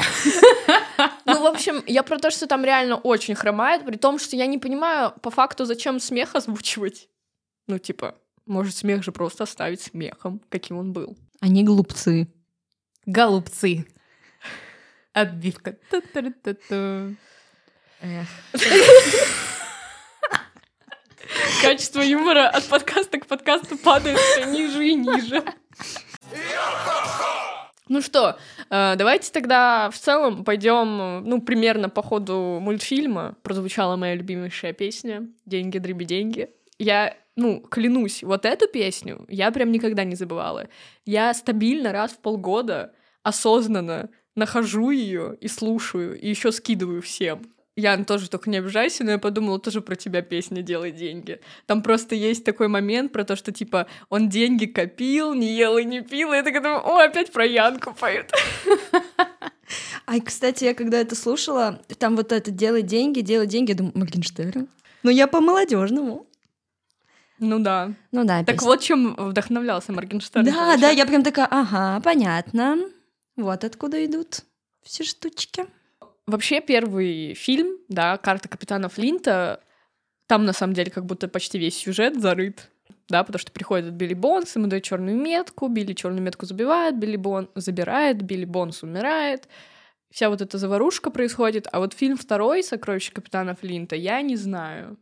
[1.29, 4.47] Ну, в общем, я про то, что там реально очень хромает, при том, что я
[4.47, 7.09] не понимаю по факту, зачем смех озвучивать.
[7.67, 8.15] Ну, типа,
[8.47, 11.19] может, смех же просто оставить смехом, каким он был.
[11.41, 12.29] Они глупцы.
[13.07, 13.87] Голубцы.
[15.13, 15.77] Отбивка.
[15.91, 17.17] Ту-ту-ту-ту.
[21.63, 25.43] Качество юмора от подкаста к подкасту падает все ниже и ниже.
[27.89, 28.37] Ну что,
[28.69, 33.37] э, давайте тогда в целом пойдем, ну, примерно по ходу мультфильма.
[33.43, 36.51] Прозвучала моя любимейшая песня «Деньги, дриби, деньги».
[36.79, 40.69] Я, ну, клянусь, вот эту песню я прям никогда не забывала.
[41.05, 42.93] Я стабильно раз в полгода
[43.23, 47.43] осознанно нахожу ее и слушаю, и еще скидываю всем.
[47.79, 51.41] Ян, тоже только не обижайся, но я подумала, тоже про тебя песня «Делай деньги».
[51.67, 55.85] Там просто есть такой момент про то, что, типа, он деньги копил, не ел и
[55.85, 58.31] не пил, и я такая думаю, о, опять про Янку поют.
[60.07, 63.93] Ай, кстати, я когда это слушала, там вот это «делай деньги, делай деньги», я думаю,
[63.95, 64.69] Моргенштерн.
[65.03, 66.27] Ну, я по молодежному.
[67.39, 67.93] Ну да.
[68.11, 68.67] Ну да, Так песня.
[68.67, 70.47] вот, чем вдохновлялся Моргенштерн.
[70.47, 70.97] Да, да, получается.
[70.97, 72.79] я прям такая, ага, понятно.
[73.37, 74.45] Вот откуда идут
[74.83, 75.67] все штучки.
[76.27, 79.63] Вообще первый фильм, да, «Карта капитана Флинта»,
[80.27, 82.69] там на самом деле как будто почти весь сюжет зарыт,
[83.09, 87.17] да, потому что приходит Билли Бонс, ему дают черную метку, Билли черную метку забивает, Билли
[87.17, 89.49] Бон забирает, Билли Бонс умирает.
[90.11, 91.69] Вся вот эта заварушка происходит.
[91.71, 94.99] А вот фильм второй «Сокровище капитана Флинта» я не знаю.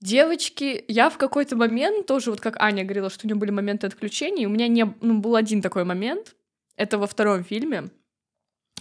[0.00, 3.86] Девочки, я в какой-то момент тоже, вот как Аня говорила, что у нее были моменты
[3.86, 6.34] отключений, у меня не, ну, был один такой момент,
[6.74, 7.90] это во втором фильме,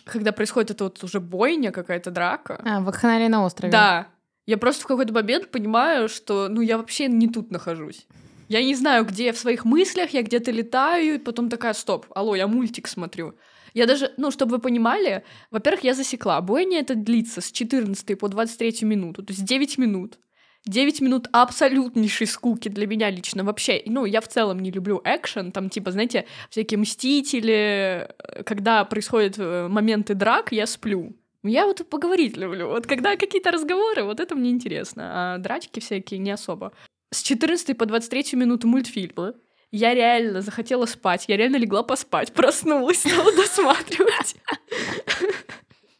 [0.06, 2.62] когда происходит это вот уже бойня, какая-то драка.
[2.66, 3.72] А, вакханалия на острове.
[3.72, 4.08] Да.
[4.46, 8.08] Я просто в какой-то момент понимаю, что, ну, я вообще не тут нахожусь.
[8.48, 12.08] Я не знаю, где я в своих мыслях, я где-то летаю, и потом такая, стоп,
[12.14, 13.34] алло, я мультик смотрю.
[13.74, 18.28] Я даже, ну, чтобы вы понимали, во-первых, я засекла, бойня это длится с 14 по
[18.28, 20.20] 23 минуту, то есть 9 минут.
[20.66, 23.82] 9 минут абсолютнейшей скуки для меня лично вообще.
[23.86, 29.36] Ну, я в целом не люблю экшен, там, типа, знаете, всякие мстители, э, когда происходят
[29.38, 31.16] э, моменты драк, я сплю.
[31.44, 32.68] Я вот поговорить люблю.
[32.68, 35.36] Вот когда какие-то разговоры, вот это мне интересно.
[35.36, 36.72] А драчки всякие не особо.
[37.12, 39.34] С 14 по 23 минуту мультфильма
[39.72, 41.26] я реально захотела спать.
[41.28, 44.36] Я реально легла поспать, проснулась, стала досматривать.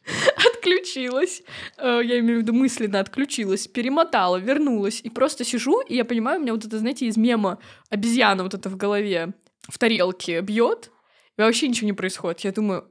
[0.62, 1.42] Отключилась.
[1.76, 5.00] Э, Я имею в виду мысленно отключилась, перемотала, вернулась.
[5.02, 7.58] И просто сижу, и я понимаю, у меня вот это, знаете, из мема
[7.90, 9.34] обезьяна вот это в голове
[9.68, 10.90] в тарелке бьет,
[11.36, 12.40] и вообще ничего не происходит.
[12.40, 12.88] Я думаю,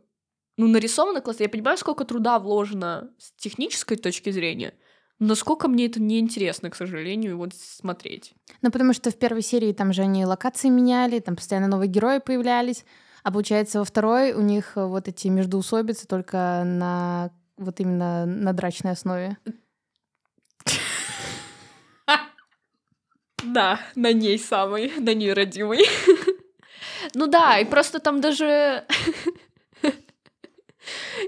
[0.58, 1.44] ну, нарисовано классно.
[1.44, 4.74] Я понимаю, сколько труда вложено с технической точки зрения,
[5.20, 8.34] насколько мне это неинтересно, к сожалению, вот смотреть.
[8.62, 12.20] Ну, потому что в первой серии там же они локации меняли, там постоянно новые герои
[12.20, 12.86] появлялись.
[13.24, 17.32] А получается, во второй у них э, вот эти междуусобицы только на
[17.62, 19.38] вот именно на драчной основе.
[23.44, 25.86] Да, на ней самой, на ней родимой.
[27.16, 28.86] Ну да, и просто там даже...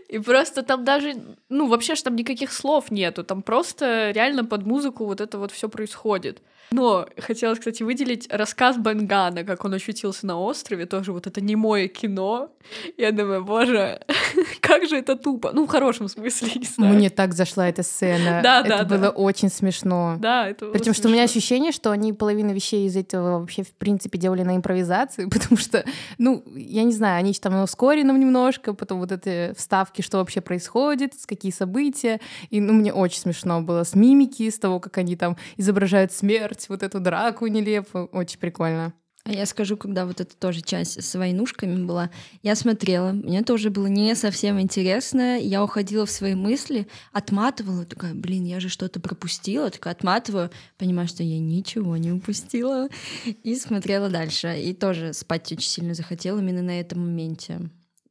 [0.09, 1.15] И просто там даже,
[1.49, 5.51] ну, вообще ж там никаких слов нету, там просто реально под музыку вот это вот
[5.51, 6.41] все происходит.
[6.71, 11.87] Но хотела, кстати, выделить рассказ Бенгана, как он очутился на острове, тоже вот это немое
[11.87, 12.49] кино.
[12.97, 13.99] Я думаю, боже,
[14.61, 15.51] как же это тупо.
[15.53, 16.93] Ну, в хорошем смысле, не знаю.
[16.95, 18.39] Мне так зашла эта сцена.
[18.43, 18.97] Да, Это да, да.
[18.97, 20.15] было очень смешно.
[20.19, 21.37] Да, это Причем, что у меня смешно.
[21.37, 25.83] ощущение, что они половину вещей из этого вообще, в принципе, делали на импровизации, потому что,
[26.17, 30.41] ну, я не знаю, они там на ускоренном немножко, потом вот эти вставки, что вообще
[30.41, 32.19] происходит, какие события.
[32.49, 36.62] И, ну, мне очень смешно было с мимики, с того, как они там изображают смерть,
[36.69, 38.07] вот эту драку нелепую.
[38.07, 38.93] Очень прикольно.
[39.25, 42.09] А я скажу, когда вот эта тоже часть с войнушками была,
[42.41, 48.13] я смотрела, мне тоже было не совсем интересно, я уходила в свои мысли, отматывала, такая,
[48.13, 52.89] блин, я же что-то пропустила, такая отматываю, понимаю, что я ничего не упустила,
[53.25, 54.59] и смотрела дальше.
[54.59, 57.61] И тоже спать очень сильно захотела именно на этом моменте.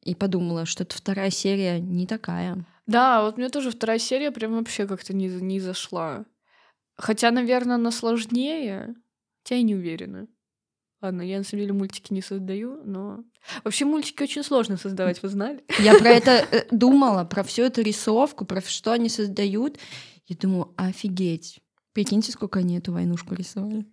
[0.02, 2.64] И подумала, что это вторая серия не такая.
[2.86, 6.24] Да, вот мне тоже вторая серия прям вообще как-то не, не зашла.
[6.96, 8.94] Хотя, наверное, она сложнее.
[9.42, 10.28] Хотя я не уверена.
[11.00, 13.24] Ладно, я на самом деле мультики не создаю, но...
[13.64, 15.64] Вообще мультики очень сложно создавать, вы знали?
[15.80, 19.78] Я про это э, думала, про всю эту рисовку, про что они создают.
[20.26, 21.60] Я думаю, офигеть.
[21.92, 23.84] Прикиньте, сколько они эту войнушку рисовали.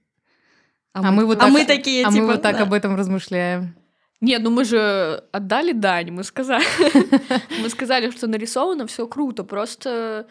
[0.93, 2.63] А мы вот а так- мы такие, а типа, мы вот так да.
[2.63, 3.75] об этом размышляем.
[4.21, 6.65] Нет, ну мы же отдали дань, мы сказали,
[7.61, 10.27] мы сказали, что нарисовано все круто, просто,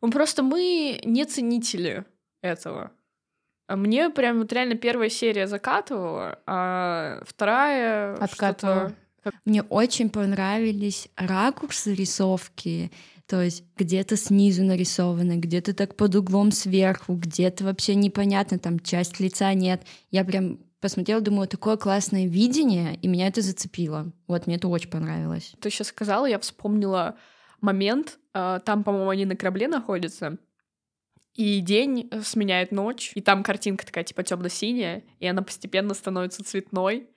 [0.00, 2.04] просто мы не ценители
[2.42, 2.92] этого.
[3.66, 8.94] А мне прям вот реально первая серия закатывала, а вторая Откатывала.
[9.44, 12.90] Мне очень понравились ракурсы рисовки,
[13.26, 19.20] то есть где-то снизу нарисовано, где-то так под углом сверху, где-то вообще непонятно, там часть
[19.20, 19.82] лица нет.
[20.10, 24.12] Я прям посмотрела, думаю, такое классное видение, и меня это зацепило.
[24.28, 25.52] Вот, мне это очень понравилось.
[25.60, 27.16] Ты сейчас сказала, я вспомнила
[27.60, 30.38] момент, а, там, по-моему, они на корабле находятся,
[31.34, 36.42] и день э, сменяет ночь, и там картинка такая, типа, темно-синяя, и она постепенно становится
[36.42, 37.10] цветной.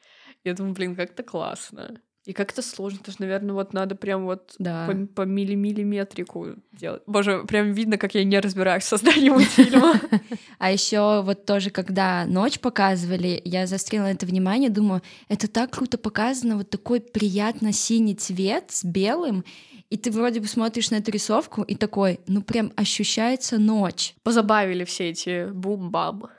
[0.44, 2.02] Я думаю, блин, как-то классно.
[2.26, 4.86] И как-то сложно, потому что, наверное, вот надо прям вот Да.
[4.86, 7.02] по, по милли- миллиметрику делать.
[7.08, 10.00] Боже, прям видно, как я не разбираюсь в создании мультфильма.
[10.60, 15.98] А еще вот тоже, когда ночь показывали, я застряла это внимание, думаю, это так круто
[15.98, 19.44] показано, вот такой приятно синий цвет с белым,
[19.90, 24.14] и ты вроде бы смотришь на эту рисовку и такой, ну прям ощущается ночь.
[24.24, 26.30] Позабавили все эти бум-бам,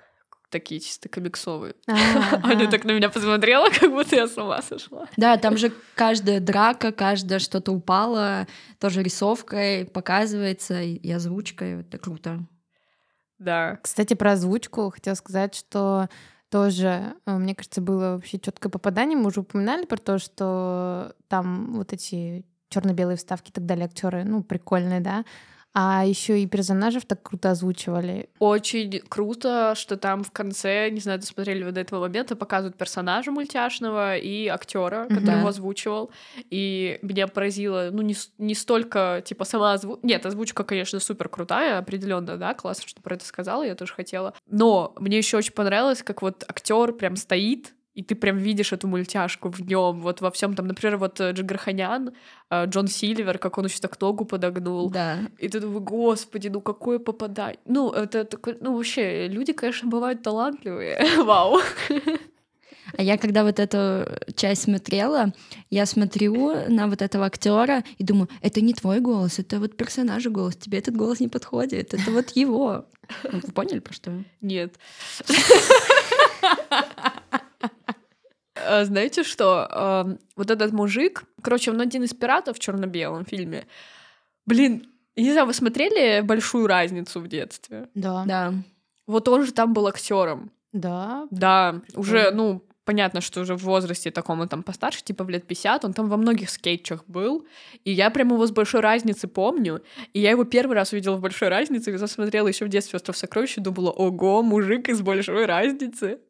[0.53, 1.75] такие чисто комиксовые.
[1.87, 2.41] Ага.
[2.45, 5.09] Аня так на меня посмотрела, как будто я с ума сошла.
[5.17, 8.47] Да, там же каждая драка, каждое что-то упало,
[8.79, 12.47] тоже рисовкой показывается и и озвучкой, это круто.
[13.39, 13.79] Да.
[13.83, 16.09] Кстати, про озвучку хотела сказать, что
[16.49, 19.19] тоже, э, мне кажется, было вообще четкое попадание.
[19.19, 24.25] Мы уже упоминали про то, что там вот эти черно-белые вставки и так далее, актеры,
[24.25, 25.25] ну, прикольные, да.
[25.75, 28.29] А еще и персонажев так круто озвучивали.
[28.39, 33.31] Очень круто, что там в конце, не знаю, досмотрели вы до этого момента, показывают персонажа
[33.31, 35.39] мультяшного и актера, который Мгм.
[35.39, 36.11] его озвучивал.
[36.51, 40.07] И меня поразило, ну, не, не столько, типа, сама озвучка.
[40.07, 44.35] Нет, озвучка, конечно, супер крутая, определенно, да, классно, что про это сказала, я тоже хотела.
[44.47, 48.89] Но мне еще очень понравилось, как вот актер прям стоит, и ты прям видишь эту
[48.89, 52.13] мультяшку в нем, вот во всем там, например, вот э, Джигарханян,
[52.51, 55.19] э, Джон Сильвер, как он еще так ногу подогнул, Да.
[55.39, 57.59] и ты думаешь, господи, ну какое попадание.
[57.67, 60.99] Ну, это такой, ну вообще, люди, конечно, бывают талантливые.
[61.25, 61.61] Вау.
[62.99, 65.33] А я когда вот эту часть смотрела,
[65.71, 70.31] я смотрю на вот этого актера и думаю, это не твой голос, это вот персонажа
[70.31, 72.85] голос, тебе этот голос не подходит, это вот его.
[73.33, 74.13] Вы поняли, про что?
[74.41, 74.75] Нет.
[78.67, 79.67] А, Знаете что?
[79.71, 83.67] Ам, Вот этот мужик, короче, он один из пиратов в черно-белом фильме.
[84.47, 87.89] Блин, не знаю, вы смотрели большую разницу в детстве?
[87.95, 88.25] Да.
[88.27, 88.55] Да.
[89.07, 90.51] Вот он же там был актером.
[90.73, 91.27] Да.
[91.31, 95.47] Да, уже, ну, понятно, что уже в возрасте таком он там постарше, типа в лет
[95.47, 97.47] 50, он там во многих скетчах был,
[97.85, 99.83] и я прям его с большой разницы помню,
[100.15, 103.17] и я его первый раз увидела в большой разнице, когда смотрела еще в детстве «Остров
[103.17, 106.21] сокровищ», и думала, ого, мужик из большой разницы.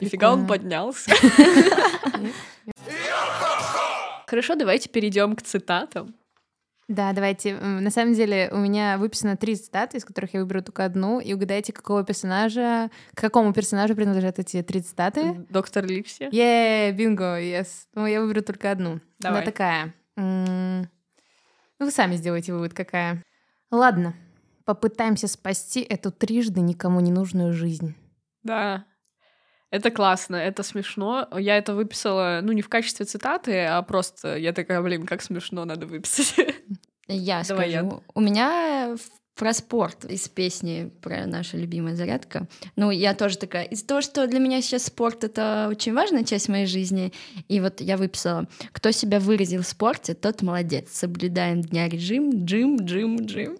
[0.00, 1.10] Нифига он поднялся.
[4.26, 6.14] Хорошо, давайте перейдем к цитатам.
[6.88, 7.56] Да, давайте.
[7.56, 11.18] На самом деле у меня выписано три цитаты, из которых я выберу только одну.
[11.18, 15.46] И угадайте, какого персонажа, к какому персонажу принадлежат эти три цитаты.
[15.48, 16.28] Доктор Ливси.
[16.30, 17.86] Е, бинго, yes.
[17.94, 19.00] Ну, я выберу только одну.
[19.18, 19.42] Давай.
[19.42, 19.94] Она такая.
[20.16, 20.86] Ну,
[21.78, 23.22] вы сами сделайте вывод, какая.
[23.70, 24.14] Ладно,
[24.64, 27.96] попытаемся спасти эту трижды никому не нужную жизнь.
[28.44, 28.84] Да.
[29.76, 31.28] Это классно, это смешно.
[31.38, 35.66] Я это выписала, ну, не в качестве цитаты, а просто я такая, блин, как смешно,
[35.66, 36.34] надо выписать.
[37.08, 37.82] Я Давай я.
[37.82, 38.02] скажу.
[38.14, 38.96] У меня
[39.36, 42.48] про спорт из песни про наша любимая зарядка.
[42.74, 46.48] Ну, я тоже такая, из-за того, что для меня сейчас спорт— это очень важная часть
[46.48, 47.12] моей жизни,
[47.46, 50.90] и вот я выписала, кто себя выразил в спорте, тот молодец.
[50.90, 53.58] Соблюдаем дня режим, джим, джим, джим.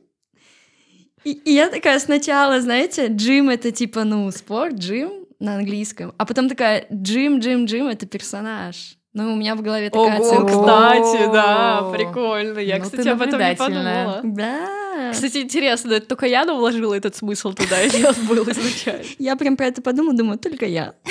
[1.22, 6.27] И, и я такая сначала, знаете, джим— это типа, ну, спорт, джим на английском, а
[6.27, 8.99] потом такая, джим, джим, джим— это персонаж.
[9.16, 10.53] Ну, у меня в голове такая Ого, оценка.
[10.53, 12.59] кстати, да, прикольно.
[12.59, 14.20] Я, ну кстати, об этом не подумала.
[14.22, 15.11] Да.
[15.11, 19.05] Кстати, интересно, это только я вложила этот смысл туда, или он был изначально?
[19.18, 20.94] Я прям про это подумала, думаю, только я.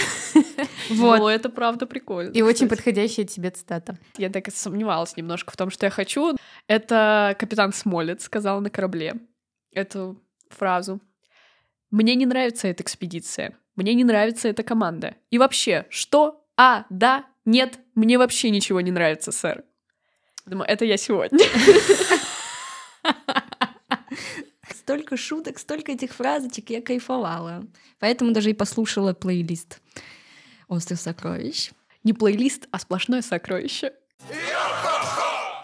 [0.89, 1.17] Вот.
[1.17, 2.31] Ну, это правда прикольно.
[2.31, 3.97] И очень подходящая тебе цитата.
[4.17, 6.35] Я так и сомневалась немножко в том, что я хочу.
[6.67, 9.15] Это капитан Смолет сказал на корабле
[9.71, 11.01] эту фразу.
[11.89, 13.57] Мне не нравится эта экспедиция.
[13.75, 15.15] Мне не нравится эта команда.
[15.29, 16.45] И вообще, что?
[16.57, 19.63] А, да, нет, мне вообще ничего не нравится, сэр.
[20.45, 21.39] Думаю, это я сегодня.
[24.71, 27.65] Столько шуток, столько этих фразочек, я кайфовала.
[27.99, 29.81] Поэтому даже и послушала плейлист
[30.67, 31.71] «Остров сокровищ».
[32.03, 33.93] Не плейлист, а сплошное сокровище.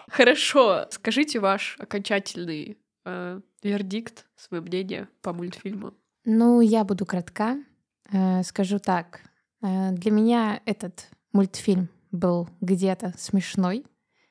[0.08, 5.94] Хорошо, скажите ваш окончательный э, вердикт, свое мнение по мультфильму.
[6.24, 7.58] Ну, я буду кратка.
[8.12, 9.22] Э, Скажу так.
[9.62, 13.86] Э, Для меня этот мультфильм был где-то смешной,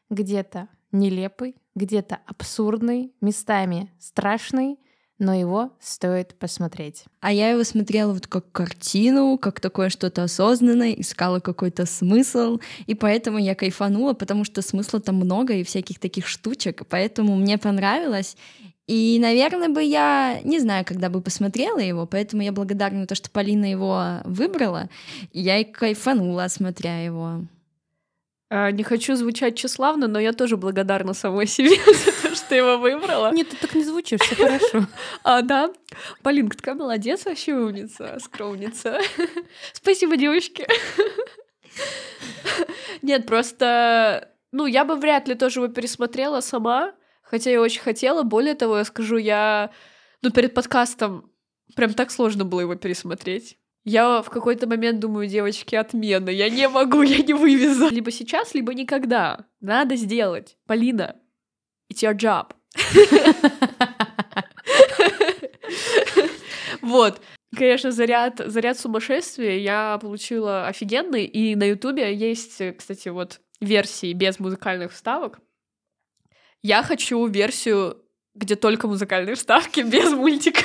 [0.09, 4.77] где-то нелепый, где-то абсурдный, местами страшный,
[5.21, 7.05] но его стоит посмотреть.
[7.19, 12.95] А я его смотрела вот как картину, как такое что-то осознанное, искала какой-то смысл, и
[12.95, 18.35] поэтому я кайфанула, потому что смысла там много и всяких таких штучек, поэтому мне понравилось.
[18.87, 23.15] И, наверное, бы я не знаю, когда бы посмотрела его, поэтому я благодарна за то,
[23.15, 24.89] что Полина его выбрала,
[25.31, 27.41] и я и кайфанула, смотря его.
[28.53, 32.77] А, не хочу звучать тщеславно, но я тоже благодарна самой себе за то, что его
[32.77, 33.31] выбрала.
[33.31, 34.87] Нет, ты так не звучишь, все хорошо.
[35.23, 35.71] А, да?
[36.23, 38.99] Полинка такая молодец, вообще умница, скромница.
[39.73, 40.67] Спасибо, девочки.
[43.01, 44.29] Нет, просто...
[44.51, 48.23] Ну, я бы вряд ли тоже его пересмотрела сама, хотя я очень хотела.
[48.23, 49.71] Более того, я скажу, я...
[50.21, 51.31] Ну, перед подкастом
[51.75, 53.57] прям так сложно было его пересмотреть.
[53.83, 56.29] Я в какой-то момент думаю, девочки, отмена.
[56.29, 57.89] Я не могу, я не вывезу.
[57.89, 59.45] Либо сейчас, либо никогда.
[59.59, 60.57] Надо сделать.
[60.67, 61.15] Полина,
[61.91, 62.53] it's your job.
[66.81, 67.21] Вот.
[67.55, 74.39] Конечно, заряд, заряд сумасшествия я получила офигенный, и на Ютубе есть, кстати, вот версии без
[74.39, 75.39] музыкальных вставок.
[76.63, 78.01] Я хочу версию,
[78.35, 80.63] где только музыкальные вставки, без мультика.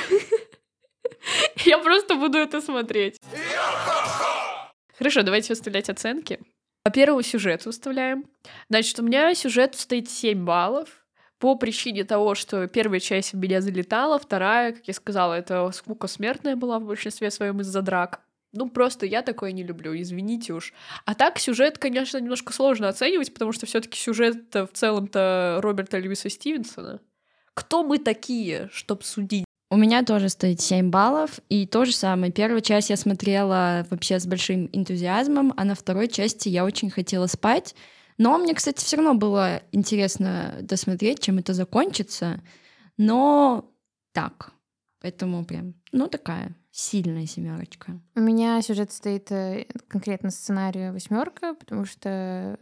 [1.65, 3.17] Я просто буду это смотреть.
[4.97, 6.39] Хорошо, давайте выставлять оценки.
[6.83, 8.25] По первому сюжету выставляем.
[8.69, 11.05] Значит, у меня сюжет стоит 7 баллов
[11.39, 16.07] по причине того, что первая часть в меня залетала, вторая, как я сказала, это скука
[16.07, 18.21] смертная была в большинстве своем из-за драк.
[18.53, 20.73] Ну, просто я такое не люблю, извините уж.
[21.05, 25.99] А так, сюжет, конечно, немножко сложно оценивать, потому что все таки сюжет в целом-то Роберта
[25.99, 26.99] Льюиса Стивенсона.
[27.53, 32.31] Кто мы такие, чтобы судить у меня тоже стоит 7 баллов, и то же самое.
[32.31, 37.27] Первую часть я смотрела вообще с большим энтузиазмом, а на второй части я очень хотела
[37.27, 37.75] спать.
[38.17, 42.41] Но мне, кстати, все равно было интересно досмотреть, чем это закончится.
[42.97, 43.71] Но
[44.11, 44.51] так.
[45.01, 47.99] Поэтому прям, ну, такая сильная семерочка.
[48.15, 52.57] У меня сюжет стоит э, конкретно сценарию восьмерка, потому что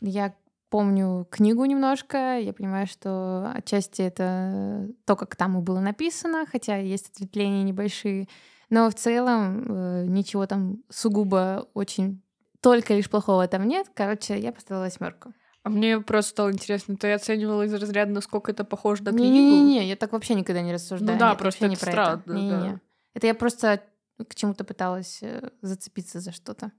[0.00, 0.34] я
[0.68, 6.76] помню книгу немножко, я понимаю, что отчасти это то, как там и было написано, хотя
[6.76, 8.28] есть ответвления небольшие,
[8.68, 12.22] но в целом э, ничего там сугубо очень
[12.66, 13.86] только лишь плохого там нет.
[13.94, 15.32] Короче, я поставила восьмерку.
[15.62, 19.32] А мне просто стало интересно, ты оценивала из разряда, насколько это похоже на книгу?
[19.32, 21.12] Не-не-не, я так вообще никогда не рассуждаю.
[21.12, 22.22] Ну да, Нет, просто не это про странно.
[22.24, 22.32] это.
[22.34, 22.70] Не-не-не.
[22.72, 22.80] да.
[23.14, 23.82] Это я просто
[24.28, 26.72] к чему-то пыталась э, зацепиться за что-то.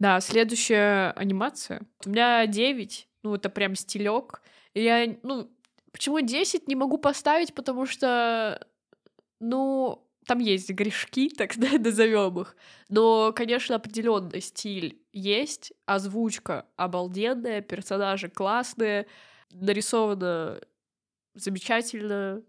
[0.00, 1.82] Да, следующая анимация.
[2.04, 4.42] У меня 9, ну это прям стилек.
[4.72, 5.48] И я, ну,
[5.92, 8.66] почему 10 не могу поставить, потому что,
[9.38, 12.56] ну, там есть грешки, так назовем их.
[12.88, 19.06] Но, конечно, определенный стиль есть, озвучка обалденная, персонажи классные,
[19.50, 20.60] нарисовано
[21.34, 22.42] замечательно,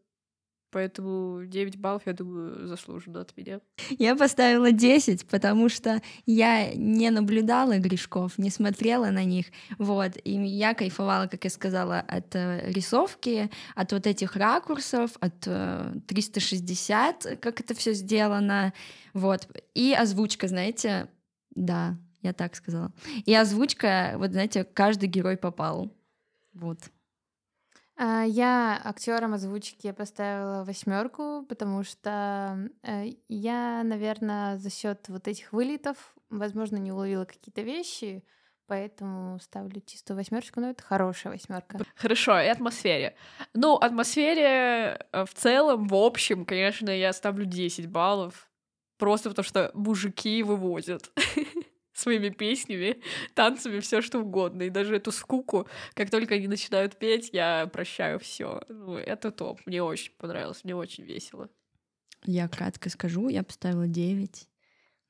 [0.76, 3.61] Поэтому 9 баллов, я думаю, заслуженно от меня.
[3.97, 9.45] Я поставила 10, потому что я не наблюдала грешков, не смотрела на них.
[9.78, 10.17] Вот.
[10.26, 15.47] И я кайфовала, как я сказала, от э, рисовки, от вот этих ракурсов, от
[16.07, 18.73] 360, э, как это все сделано.
[19.13, 19.47] Вот.
[19.76, 21.07] И озвучка, знаете,
[21.51, 22.91] да, я так сказала.
[23.26, 25.89] И озвучка, вот знаете, каждый герой попал.
[26.51, 26.80] Вот.
[27.98, 35.54] А, Я актерам озвучки поставила восьмерку, потому что э, я, наверное, за счет вот этих
[35.54, 38.24] вылетов, возможно, не уловила какие-то вещи,
[38.68, 41.80] поэтому ставлю чистую восьмерочку, но это хорошая восьмерка.
[41.96, 43.16] Хорошо, и атмосфере.
[43.54, 48.50] Ну, атмосфере э, в целом, в общем, конечно, я ставлю 10 баллов.
[48.98, 51.12] Просто потому что мужики вывозят
[51.96, 53.02] своими песнями,
[53.34, 54.64] танцами, все что угодно.
[54.64, 58.62] И даже эту скуку, как только они начинают петь, я прощаю все.
[58.70, 59.60] Ну, это топ.
[59.66, 61.50] Мне очень понравилось, мне очень весело.
[62.24, 64.50] Я кратко скажу, я поставила 9.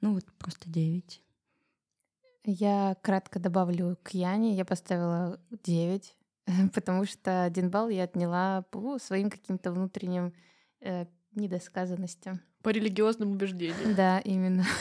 [0.02, 1.22] Ну вот просто 9.
[2.44, 6.16] Я кратко добавлю к Яне, я поставила 9,
[6.74, 10.34] потому что один балл я отняла по своим каким-то внутренним
[10.82, 12.42] э, недосказанностям.
[12.62, 13.96] По религиозным убеждениям.
[13.96, 14.66] Да, именно.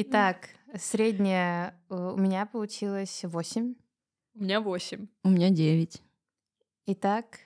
[0.00, 3.74] Итак, средняя э, у меня получилось 8.
[4.36, 5.08] У меня 8.
[5.24, 6.00] У меня 9.
[6.86, 7.40] Итак,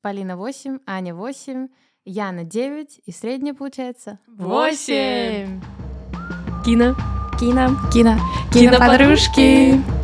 [0.00, 1.68] Полина 8, Аня 8,
[2.06, 5.60] Яна 9, и средняя получается Восемь.
[5.60, 6.64] 8.
[6.64, 6.96] Кино.
[7.38, 7.76] Кино.
[7.92, 8.16] Кино.
[8.50, 9.99] Киноподружки.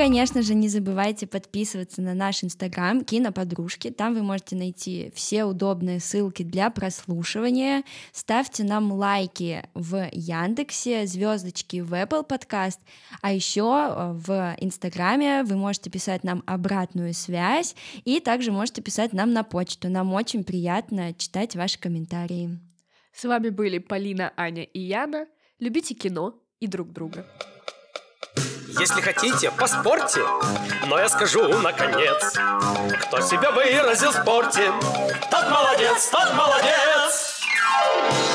[0.00, 3.90] Конечно же, не забывайте подписываться на наш инстаграм Киноподружки.
[3.90, 7.84] Там вы можете найти все удобные ссылки для прослушивания.
[8.10, 12.78] Ставьте нам лайки в Яндексе, звездочки в Apple Podcast.
[13.20, 17.76] А еще э, в инстаграме вы можете писать нам обратную связь
[18.06, 19.90] и также можете писать нам на почту.
[19.90, 22.58] Нам очень приятно читать ваши комментарии.
[23.12, 25.26] С вами были Полина, Аня и Яна.
[25.58, 27.26] Любите кино и друг друга.
[28.78, 30.24] Если хотите, поспорьте,
[30.86, 32.34] но я скажу наконец,
[33.02, 34.72] кто себя выразил в спорте,
[35.30, 37.40] тот молодец, тот молодец.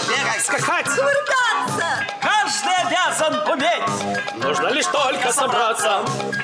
[0.07, 4.43] Бегать, скакать, кувыркаться, каждый обязан уметь.
[4.43, 6.01] Нужно лишь только собраться.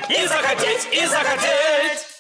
[0.08, 2.11] И захотеть, и захотеть.